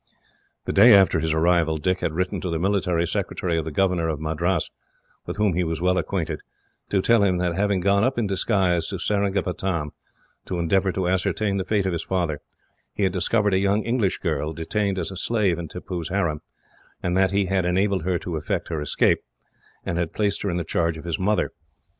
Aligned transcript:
The 0.65 0.73
day 0.73 0.95
after 0.95 1.19
his 1.19 1.31
arrival, 1.31 1.77
Dick 1.77 1.99
had 1.99 2.13
written 2.13 2.41
to 2.41 2.49
the 2.49 2.57
military 2.57 3.05
secretary 3.05 3.55
of 3.59 3.65
the 3.65 3.71
governor 3.71 4.07
of 4.09 4.19
Madras, 4.19 4.71
with 5.27 5.37
whom 5.37 5.53
he 5.53 5.63
was 5.63 5.79
well 5.79 5.99
acquainted, 5.99 6.41
to 6.89 7.03
tell 7.03 7.23
him 7.23 7.37
that, 7.37 7.53
having 7.53 7.81
gone 7.81 8.03
up 8.03 8.17
in 8.17 8.25
disguise 8.25 8.87
to 8.87 8.97
Seringapatam, 8.97 9.91
to 10.45 10.57
endeavour 10.57 10.91
to 10.93 11.07
ascertain 11.07 11.57
the 11.57 11.63
fate 11.65 11.85
of 11.85 11.93
his 11.93 12.01
father, 12.03 12.39
he 12.95 13.03
had 13.03 13.11
discovered 13.13 13.53
a 13.53 13.59
young 13.59 13.83
English 13.83 14.17
girl, 14.17 14.53
detained 14.53 14.97
as 14.97 15.11
a 15.11 15.17
slave 15.17 15.59
in 15.59 15.67
Tippoo's 15.67 16.09
harem, 16.09 16.41
and 17.03 17.15
that 17.15 17.29
he 17.29 17.45
had 17.45 17.63
enabled 17.63 18.01
her 18.01 18.17
to 18.17 18.37
effect 18.37 18.69
her 18.69 18.81
escape, 18.81 19.19
and 19.85 19.99
had 19.99 20.13
placed 20.13 20.41
her 20.41 20.49
in 20.49 20.57
the 20.57 20.63
charge 20.63 20.97
of 20.97 21.05
his 21.05 21.19
mother. 21.19 21.51